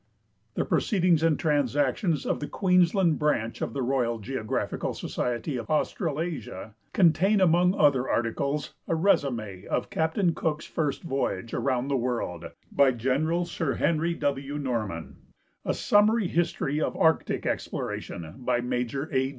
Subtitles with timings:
[0.55, 6.73] The Proceeduigs and Transactions of the Queensland Branch of the Royal Geographical Society of Australasia
[6.91, 10.35] contain, among other articles, 28 NATIONAL GEOGRAPHIC SOCIETY a Resume of Capt.
[10.35, 13.45] Cook's First Voyage Around the AVorld, by Gen.
[13.45, 14.57] Sir Henry W.
[14.57, 15.17] Norman;
[15.63, 19.29] a siimmar}' liistory of Arctic exploration, by Major A.